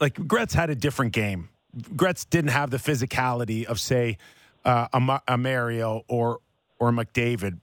[0.00, 1.48] like Gretz had a different game.
[1.96, 4.18] Gretz didn't have the physicality of say
[4.64, 6.40] uh, a, a Mario or
[6.78, 7.60] or McDavid.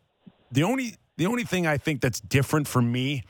[0.52, 3.24] The only the only thing I think that's different for me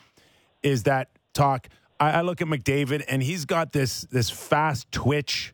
[0.63, 1.67] is that talk.
[1.99, 5.53] I, I look at McDavid and he's got this this fast twitch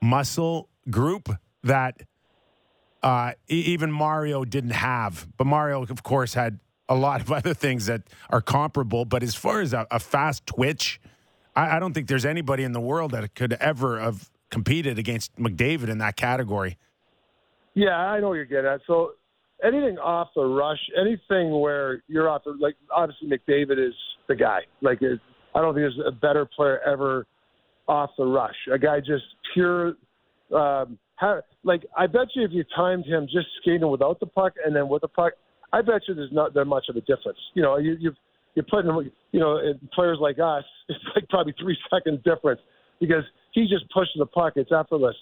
[0.00, 1.30] muscle group
[1.62, 2.02] that
[3.02, 5.26] uh, even Mario didn't have.
[5.36, 9.04] But Mario, of course, had a lot of other things that are comparable.
[9.04, 11.00] But as far as a, a fast twitch,
[11.56, 15.34] I, I don't think there's anybody in the world that could ever have competed against
[15.36, 16.76] McDavid in that category.
[17.74, 18.80] Yeah, I know you're getting at.
[18.86, 19.12] So
[19.64, 23.94] anything off the rush, anything where you're off the like obviously McDavid is
[24.28, 24.60] the guy.
[24.82, 25.20] Like it,
[25.54, 27.26] I don't think there's a better player ever
[27.88, 28.56] off the rush.
[28.72, 29.94] A guy just pure
[30.54, 34.54] um ha, like I bet you if you timed him just skating without the puck
[34.64, 35.34] and then with the puck,
[35.72, 37.38] I bet you there's not that much of a difference.
[37.54, 38.12] You know, you you
[38.54, 39.58] you're putting you know,
[39.94, 42.60] players like us, it's like probably three seconds difference
[43.00, 45.16] because he just pushes the puck, it's effortless.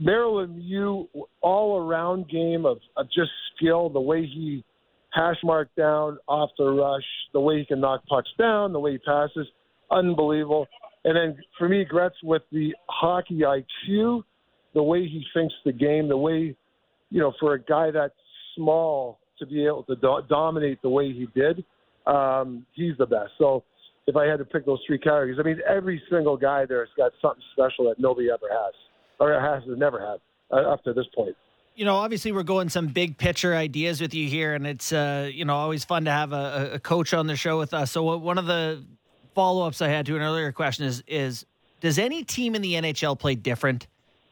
[0.00, 1.08] Marilyn you
[1.40, 4.64] all around game of, of just skill, the way he
[5.12, 8.92] hash mark down off the rush, the way he can knock pucks down, the way
[8.92, 9.46] he passes,
[9.90, 10.68] unbelievable.
[11.04, 14.22] And then for me, Gretz with the hockey IQ,
[14.78, 16.54] the way he thinks the game, the way,
[17.10, 18.14] you know, for a guy that's
[18.54, 21.64] small to be able to do- dominate the way he did,
[22.06, 23.32] um, he's the best.
[23.38, 23.64] So
[24.06, 26.94] if I had to pick those three categories, I mean, every single guy there has
[26.96, 28.72] got something special that nobody ever has,
[29.18, 31.34] or has never had uh, up to this point.
[31.74, 35.28] you know, obviously we're going some big picture ideas with you here, and it's uh,
[35.32, 37.90] you know always fun to have a, a coach on the show with us.
[37.90, 38.84] So one of the
[39.34, 41.44] follow ups I had to an earlier question is is
[41.80, 43.88] does any team in the NHL play different?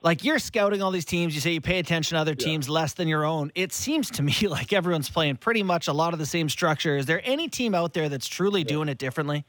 [0.07, 2.93] Like you're scouting all these teams, you say you pay attention to other teams less
[2.93, 3.51] than your own.
[3.57, 6.97] It seems to me like everyone's playing pretty much a lot of the same structure.
[6.97, 9.45] Is there any team out there that's truly doing it differently?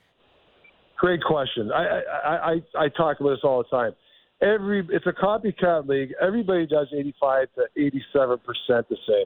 [0.97, 1.71] Great question.
[1.71, 3.91] I I, I I I talk about this all the time.
[4.41, 6.15] Every it's a copycat league.
[6.19, 9.25] Everybody does 85 to 87 percent the same.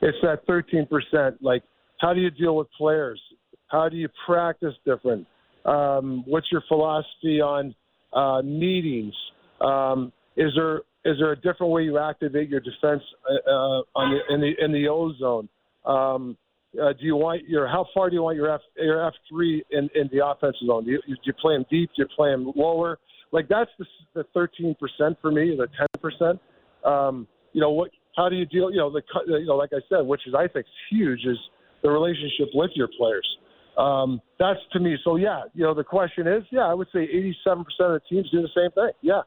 [0.00, 1.42] It's that 13 percent.
[1.42, 1.62] Like,
[1.98, 3.20] how do you deal with players?
[3.66, 5.26] How do you practice different?
[5.66, 7.74] Um, what's your philosophy on
[8.14, 9.12] uh, meetings?
[9.60, 14.10] Um, is there is there a different way you activate your defense uh, uh, on
[14.12, 15.48] the, in the in the O zone?
[15.84, 16.36] Um,
[16.80, 19.62] uh, do you want your how far do you want your F your F three
[19.70, 20.84] in, in the offensive zone?
[20.84, 21.90] Do you, do you play them deep?
[21.96, 22.98] Do you play them lower?
[23.32, 26.40] Like that's the the thirteen percent for me, the ten percent.
[26.84, 27.90] Um, you know what?
[28.16, 28.70] How do you deal?
[28.70, 31.38] You know the you know like I said, which is I think huge, is
[31.82, 33.28] the relationship with your players.
[33.76, 34.96] Um, that's to me.
[35.04, 38.08] So yeah, you know the question is, yeah, I would say eighty-seven percent of the
[38.08, 38.92] teams do the same thing.
[39.02, 39.22] Yeah.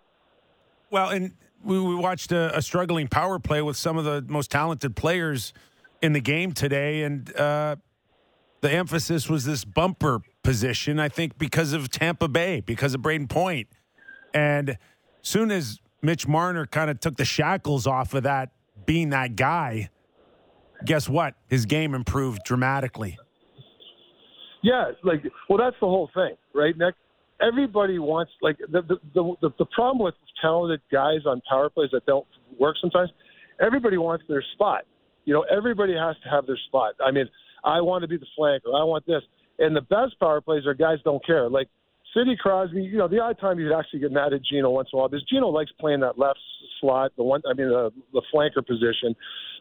[0.93, 1.31] Well, and
[1.65, 5.51] we, we watched a, a struggling power play with some of the most talented players
[6.03, 7.77] in the game today, and uh,
[8.61, 10.99] the emphasis was this bumper position.
[10.99, 13.69] I think because of Tampa Bay, because of Brayden Point,
[14.35, 14.77] and
[15.23, 18.51] soon as Mitch Marner kind of took the shackles off of that
[18.85, 19.89] being that guy,
[20.85, 21.33] guess what?
[21.47, 23.17] His game improved dramatically.
[24.61, 26.93] Yeah, like well, that's the whole thing, right, Nick?
[27.41, 31.89] Everybody wants like the the the, the, the problem with talented guys on power plays
[31.91, 32.25] that don't
[32.59, 33.09] work sometimes.
[33.61, 34.85] Everybody wants their spot.
[35.25, 36.95] You know, everybody has to have their spot.
[37.05, 37.25] I mean,
[37.63, 38.75] I want to be the flanker.
[38.75, 39.21] I want this.
[39.59, 41.49] And the best power plays are guys don't care.
[41.49, 41.69] Like
[42.13, 44.97] Sidney Crosby, you know, the odd time you'd actually get mad at Gino once in
[44.97, 46.39] a while because Gino likes playing that left
[46.79, 49.15] slot, the one, I mean, the, the flanker position,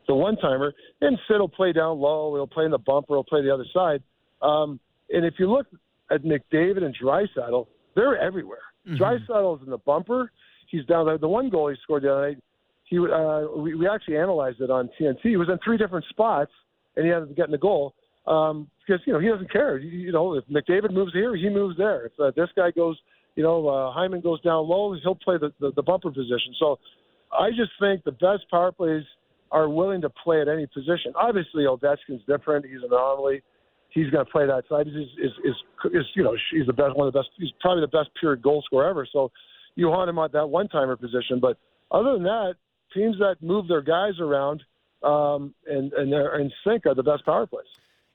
[0.09, 0.73] the one timer.
[1.01, 3.67] And Sid will play down low, he'll play in the bumper, he'll play the other
[3.73, 4.03] side.
[4.43, 4.81] Um,
[5.11, 5.67] and if you look
[6.13, 8.59] at McDavid and Draisaitl, they're everywhere.
[8.89, 9.03] Mm-hmm.
[9.03, 10.31] Draisaitl's in the bumper.
[10.69, 11.19] He's down there.
[11.19, 12.39] The one goal he scored the other night,
[12.85, 15.19] he uh, we, we actually analyzed it on TNT.
[15.23, 16.51] He was in three different spots,
[16.97, 17.95] and he ended up getting the goal
[18.27, 19.79] um, because you know he doesn't care.
[19.79, 22.07] You, you know, if McDavid moves here, he moves there.
[22.07, 22.99] If uh, this guy goes,
[23.37, 26.55] you know, uh, Hyman goes down low, he'll play the, the the bumper position.
[26.59, 26.79] So
[27.33, 29.05] I just think the best power plays
[29.51, 31.13] are willing to play at any position.
[31.15, 32.65] Obviously, Ovechkin's different.
[32.65, 33.43] He's an anomaly.
[33.93, 34.87] He's going to play that side.
[34.87, 35.57] He's, is, is,
[35.93, 37.29] is, you know, he's the best, one of the best.
[37.39, 39.07] He's probably the best pure goal scorer ever.
[39.13, 39.31] So
[39.75, 41.41] you want him at that one timer position.
[41.41, 41.59] But
[41.91, 42.55] other than that,
[42.95, 44.63] teams that move their guys around
[45.03, 47.67] um, and and they're in sync are the best power plays.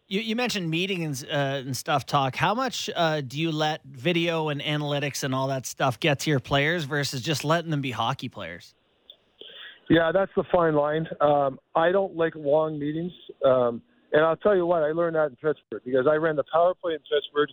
[0.07, 2.35] You, you mentioned meetings uh, and stuff talk.
[2.35, 6.29] How much uh, do you let video and analytics and all that stuff get to
[6.29, 8.73] your players versus just letting them be hockey players?
[9.89, 11.07] Yeah, that's the fine line.
[11.19, 13.11] Um, I don't like long meetings,
[13.43, 14.83] um, and I'll tell you what.
[14.83, 17.49] I learned that in Pittsburgh because I ran the power play in Pittsburgh.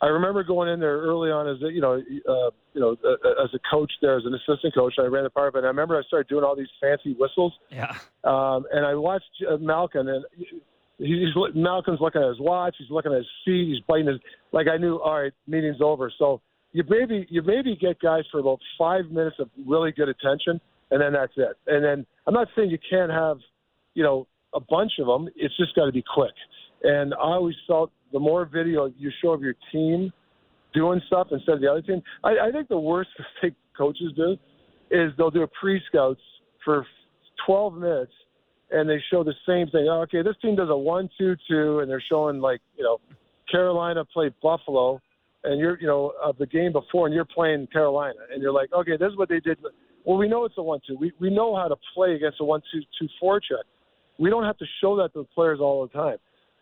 [0.00, 3.44] I remember going in there early on as a, you know, uh, you know, uh,
[3.44, 4.94] as a coach there, as an assistant coach.
[4.98, 7.52] I ran the power play, and I remember I started doing all these fancy whistles.
[7.70, 7.96] Yeah.
[8.24, 10.24] Um, and I watched uh, Malkin, and
[10.98, 12.74] he's Malkin's looking at his watch.
[12.78, 13.68] He's looking at his feet.
[13.68, 14.18] He's biting his.
[14.50, 16.12] Like I knew, all right, meeting's over.
[16.18, 16.40] So
[16.72, 20.60] you maybe you maybe get guys for about five minutes of really good attention,
[20.90, 21.56] and then that's it.
[21.68, 23.38] And then I'm not saying you can't have,
[23.94, 25.28] you know, a bunch of them.
[25.36, 26.32] It's just got to be quick.
[26.82, 30.12] And I always felt the more video you show of your team
[30.74, 32.02] doing stuff instead of the other team.
[32.24, 33.10] I, I think the worst
[33.42, 34.36] mistake coaches do
[34.90, 36.20] is they'll do a pre-scouts
[36.64, 36.86] for
[37.46, 38.12] 12 minutes
[38.72, 39.86] and they show the same thing.
[39.88, 42.98] Oh, okay, this team does a one-two-two, and they're showing like you know
[43.50, 45.00] Carolina played Buffalo,
[45.44, 48.72] and you're you know of the game before, and you're playing Carolina, and you're like,
[48.72, 49.58] okay, this is what they did.
[50.04, 50.96] Well, we know it's a one-two.
[50.98, 53.64] We we know how to play against a one-two-two forecheck.
[54.18, 56.18] We don't have to show that to the players all the time.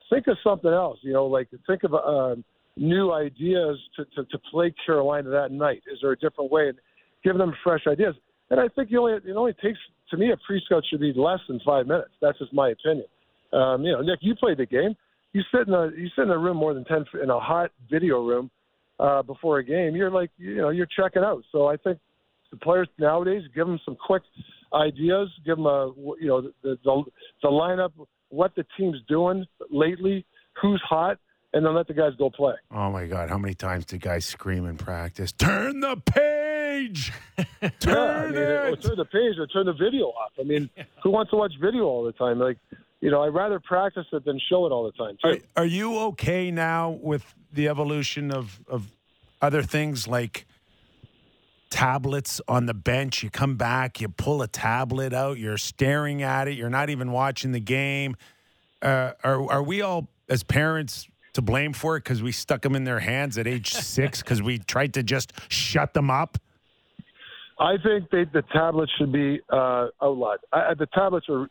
[0.09, 0.99] Think of something else.
[1.03, 2.37] You know, like think of uh,
[2.77, 5.83] new ideas to, to to play Carolina that night.
[5.93, 6.69] Is there a different way?
[6.69, 6.79] And
[7.23, 8.15] give them fresh ideas.
[8.51, 9.79] And I think you only it only takes
[10.11, 12.11] to me, a pre-scout should be less than five minutes.
[12.21, 13.07] That's just my opinion.
[13.53, 14.95] Um, you know, Nick, you played the game.
[15.33, 17.71] You sit in a you sit in a room more than ten in a hot
[17.89, 18.51] video room
[18.99, 19.95] uh, before a game.
[19.95, 21.43] You're like, you know, you're checking out.
[21.53, 21.99] So I think
[22.51, 24.23] the players nowadays give them some quick
[24.75, 25.29] ideas.
[25.45, 27.05] Give them a you know the the,
[27.43, 27.93] the lineup,
[28.29, 30.25] what the team's doing lately,
[30.61, 31.19] who's hot,
[31.53, 32.55] and then let the guys go play.
[32.71, 33.29] Oh my God!
[33.29, 35.33] How many times did guys scream in practice?
[35.33, 37.13] Turn the page.
[37.37, 38.83] turn yeah, I mean, it.
[38.83, 40.33] turn the page or turn the video off.
[40.39, 40.71] I mean,
[41.03, 42.39] who wants to watch video all the time?
[42.39, 42.59] Like,
[43.01, 45.19] you know, I'd rather practice it than show it all the time.
[45.25, 48.91] Are, are, you okay now with the evolution of of
[49.43, 50.47] other things like?
[51.71, 53.23] Tablets on the bench.
[53.23, 57.13] You come back, you pull a tablet out, you're staring at it, you're not even
[57.13, 58.17] watching the game.
[58.83, 62.75] Uh, are are we all as parents to blame for it because we stuck them
[62.75, 66.39] in their hands at age six because we tried to just shut them up?
[67.59, 70.39] I think they, the tablets should be uh, outlawed.
[70.51, 71.51] I, the tablets are,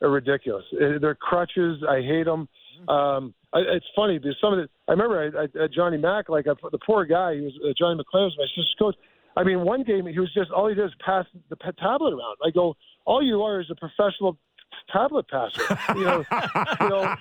[0.00, 0.64] are ridiculous.
[0.72, 1.82] Uh, they're crutches.
[1.86, 2.48] I hate them.
[2.88, 4.68] Um, I, it's funny because some of the.
[4.88, 7.34] I remember I, I, Johnny Mack, like I, the poor guy.
[7.34, 8.96] He was uh, Johnny McLean was my sister's coach.
[9.40, 12.36] I mean, one game he was just all he did is pass the tablet around.
[12.44, 12.76] I go,
[13.06, 14.36] all you are is a professional
[14.92, 15.62] tablet passer.
[15.96, 16.24] You know,
[16.80, 17.14] you know,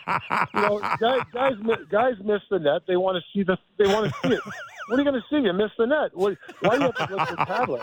[0.53, 1.53] you know, guys, guys,
[1.89, 2.81] guys miss the net.
[2.89, 4.41] They want to see the, they want to see it.
[4.89, 5.45] What are you going to see?
[5.45, 6.09] You miss the net.
[6.13, 7.81] What, why do you have to look at the tablet?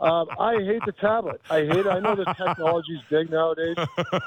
[0.00, 1.40] Um, I hate the tablet.
[1.50, 1.86] I hate it.
[1.88, 3.76] I know the technology's big nowadays,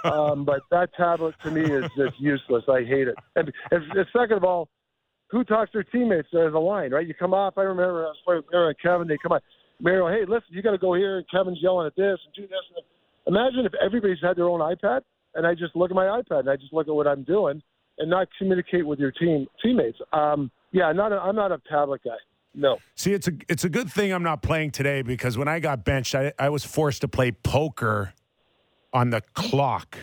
[0.03, 2.65] um, but that tablet to me is just useless.
[2.67, 3.15] I hate it.
[3.37, 4.67] And, and, and second of all,
[5.29, 7.07] who talks to their teammates as a line, right?
[7.07, 7.57] You come off.
[7.57, 9.07] I remember I was playing with Mario and Kevin.
[9.07, 9.41] They come on.
[9.81, 11.17] Mario, hey, listen, you got to go here.
[11.17, 12.65] And Kevin's yelling at this and do this.
[12.75, 12.83] And
[13.29, 15.01] Imagine if everybody's had their own iPad
[15.35, 17.61] and I just look at my iPad and I just look at what I'm doing
[17.99, 19.99] and not communicate with your team teammates.
[20.13, 22.17] Um, yeah, not a, I'm not a tablet guy.
[22.55, 22.77] No.
[22.95, 25.85] See, it's a it's a good thing I'm not playing today because when I got
[25.85, 28.13] benched, I, I was forced to play poker
[28.91, 29.97] on the clock.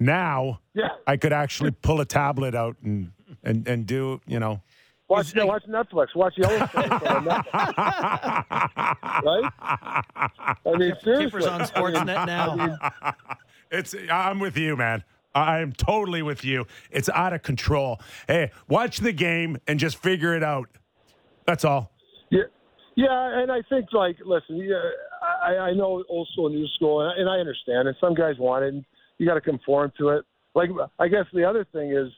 [0.00, 0.88] Now, yeah.
[1.06, 3.12] I could actually pull a tablet out and
[3.42, 4.60] and and do you know
[5.08, 6.08] Watch, yeah, watch Netflix.
[6.14, 7.52] Watch Yellowstone on Netflix.
[9.24, 9.52] right?
[10.66, 11.24] I mean, seriously.
[11.24, 12.50] Keepers on Sportsnet now.
[12.50, 12.78] I mean,
[13.70, 13.94] it's.
[14.12, 15.02] I'm with you, man.
[15.34, 16.66] I'm totally with you.
[16.90, 18.00] It's out of control.
[18.26, 20.68] Hey, watch the game and just figure it out.
[21.46, 21.90] That's all.
[22.30, 22.42] Yeah,
[22.96, 24.76] yeah, and I think like, listen, yeah,
[25.42, 27.88] I, I know old school, new school, and I, and I understand.
[27.88, 28.74] And some guys want it.
[28.74, 28.84] And
[29.16, 30.24] you got to conform to it.
[30.54, 30.68] Like,
[30.98, 32.08] I guess the other thing is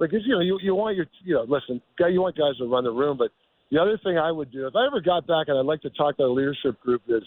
[0.00, 2.64] like you know you you want your you know listen guy you want guys to
[2.64, 3.30] run the room, but
[3.70, 5.90] The other thing I would do if I ever got back, and I'd like to
[5.90, 7.22] talk to the leadership group, is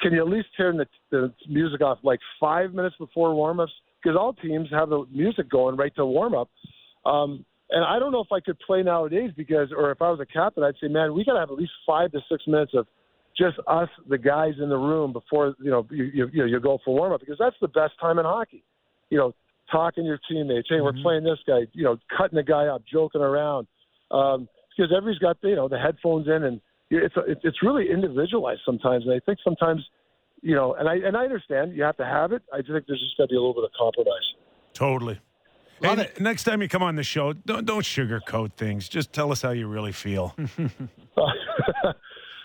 [0.00, 3.68] can you at least turn the, the music off like five minutes before warmups?
[4.02, 6.48] Because all teams have the music going right to warm up.
[7.04, 10.20] Um, and I don't know if I could play nowadays because, or if I was
[10.20, 12.72] a captain, I'd say, man, we got to have at least five to six minutes
[12.74, 12.86] of
[13.36, 16.94] just us, the guys in the room before you know you, you, you go for
[16.94, 18.62] warm up because that's the best time in hockey.
[19.10, 19.34] You know,
[19.72, 20.84] talking to your teammates, hey, Mm-hmm.
[20.84, 23.66] we're playing this guy, you know, cutting the guy up, joking around,
[24.10, 26.60] um, because everybody's got you know the headphones in and
[26.90, 29.80] it's it's it's really individualized sometimes, and I think sometimes.
[30.44, 32.42] You know, and I and I understand you have to have it.
[32.52, 34.26] I just think there's just got to be a little bit of compromise.
[34.74, 35.20] Totally.
[35.80, 38.88] Love Hey, Next time you come on the show, don't, don't sugarcoat things.
[38.88, 40.34] Just tell us how you really feel.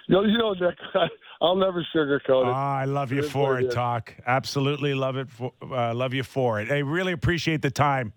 [0.07, 0.77] you know, you know, Nick,
[1.41, 2.53] I'll never sugarcoat it.
[2.53, 3.73] Ah, I love you It is for what it, it is.
[3.73, 4.13] Talk.
[4.25, 5.29] Absolutely love it.
[5.29, 6.71] For, uh, love you for it.
[6.71, 8.13] I really appreciate the time.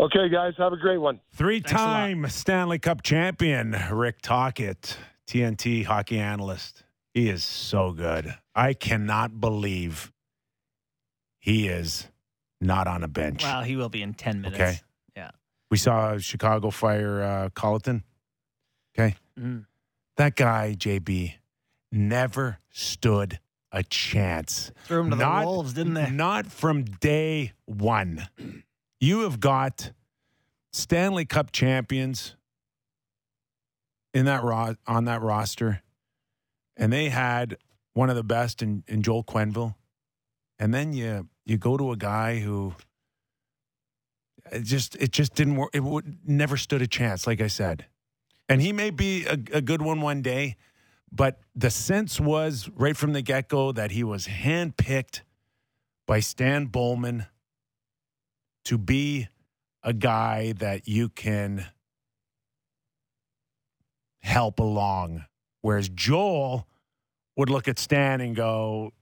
[0.00, 1.20] Okay, guys, have a great one.
[1.34, 4.96] Three-time Stanley Cup champion Rick Tocchet,
[5.28, 6.82] TNT hockey analyst.
[7.14, 8.34] He is so good.
[8.54, 10.10] I cannot believe
[11.38, 12.08] he is
[12.60, 13.42] not on a bench.
[13.44, 14.60] Well, he will be in 10 minutes.
[14.60, 14.80] Okay.
[15.14, 15.30] Yeah.
[15.70, 18.02] We saw Chicago fire uh, Colliton.
[18.96, 19.14] Okay.
[19.38, 19.66] Mhm.
[20.16, 21.34] That guy, JB,
[21.90, 23.38] never stood
[23.70, 24.70] a chance.
[24.84, 26.10] Threw him to Not- the Wolves, didn't they?
[26.10, 28.28] Not from day one.
[29.00, 29.92] You have got
[30.72, 32.36] Stanley Cup champions
[34.14, 35.82] in that ro- on that roster,
[36.76, 37.56] and they had
[37.94, 39.74] one of the best in, in Joel Quenneville.
[40.58, 42.74] And then you you go to a guy who
[44.52, 45.70] it just it just didn't work.
[45.72, 47.86] It would never stood a chance, like I said.
[48.48, 50.56] And he may be a, a good one one day,
[51.10, 55.22] but the sense was right from the get go that he was handpicked
[56.06, 57.26] by Stan Bowman
[58.64, 59.28] to be
[59.82, 61.66] a guy that you can
[64.20, 65.24] help along.
[65.60, 66.66] Whereas Joel
[67.36, 68.92] would look at Stan and go,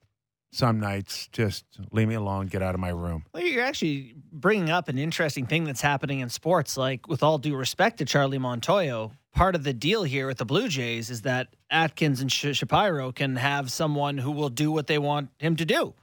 [0.53, 3.25] some nights, just leave me alone, get out of my room.
[3.33, 6.77] Well, you're actually bringing up an interesting thing that's happening in sports.
[6.77, 10.45] Like, with all due respect to Charlie Montoyo, part of the deal here with the
[10.45, 14.99] Blue Jays is that Atkins and Shapiro can have someone who will do what they
[14.99, 15.95] want him to do,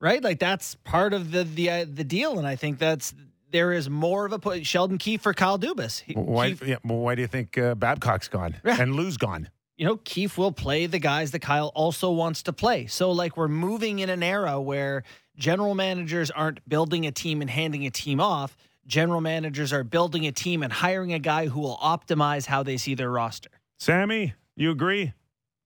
[0.00, 0.22] right?
[0.22, 3.14] Like that's part of the the uh, the deal, and I think that's
[3.50, 4.66] there is more of a put.
[4.66, 6.00] Sheldon Keefe for Kyle Dubas.
[6.00, 9.50] He- Why, Keefe- yeah, well, why do you think uh, Babcock's gone and Lou's gone?
[9.78, 12.86] you know, Keefe will play the guys that Kyle also wants to play.
[12.86, 15.02] So, like, we're moving in an era where
[15.36, 18.56] general managers aren't building a team and handing a team off.
[18.86, 22.76] General managers are building a team and hiring a guy who will optimize how they
[22.76, 23.50] see their roster.
[23.78, 25.12] Sammy, you agree?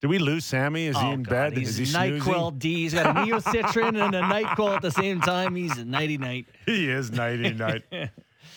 [0.00, 0.86] Did we lose Sammy?
[0.86, 1.58] Is he Oh, in God, bed?
[1.58, 2.58] He's Is he NyQuil?
[2.58, 2.74] D.
[2.76, 5.54] He's got a Neocitran and a NyQuil at the same time.
[5.54, 6.46] He's a nighty night.
[6.64, 7.82] He is nighty night.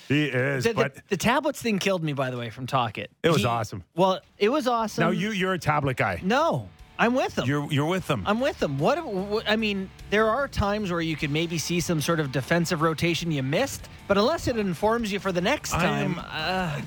[0.08, 3.12] He is, The, the- but the tablets thing killed me, by the way, from Tocchet.
[3.24, 3.84] It was He- awesome.
[3.96, 5.04] Well, it was awesome.
[5.04, 6.22] now you you're a tablet guy.
[6.24, 6.70] No,
[7.04, 7.46] I'm with them.
[7.48, 8.24] You're you're with them.
[8.26, 8.80] I'm with them.
[8.80, 12.32] What, what I mean, there are times where you could maybe see some sort of
[12.32, 16.80] defensive rotation you missed, but unless it informs you for the next time, uh,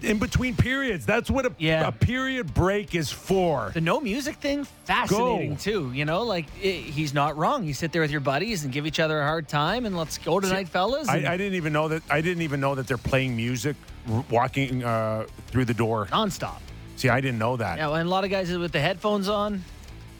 [0.00, 1.04] in between periods.
[1.04, 1.86] That's what a, Yeah.
[1.86, 3.70] a period break is for.
[3.74, 5.56] the no music thing fascinating Go.
[5.56, 5.92] too.
[5.92, 7.64] You know, like i he's not wrong.
[7.64, 10.16] You sit there with your buddies and give each other a hard time, and let's
[10.16, 11.08] go tonight, fellas.
[11.08, 12.02] I, and I didn't even know that.
[12.10, 13.76] I didn't even know that they're playing music
[14.10, 16.06] r- walking uh, through the door.
[16.06, 16.60] nonstop.
[16.96, 17.78] See, I didn't know that.
[17.78, 19.62] Yeah, and a lot of guys with the headphones on.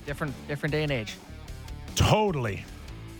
[0.06, 1.14] Different, different day and age.
[1.94, 2.64] Totally.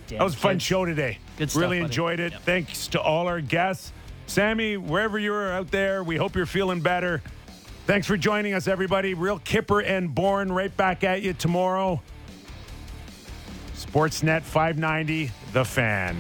[0.09, 0.64] Damn That was a fun kids.
[0.64, 1.18] show today.
[1.36, 1.84] Good stuff, Really buddy.
[1.86, 2.32] enjoyed it.
[2.32, 2.42] Yep.
[2.42, 3.92] Thanks to all our guests.
[4.26, 7.22] Sammy, wherever you're out there, we hope you're feeling better.
[7.86, 9.14] Thanks for joining us, everybody.
[9.14, 12.00] Real Kyper and Bourne right back at you tomorrow.
[13.76, 16.16] Sportsnet 590, The Fan.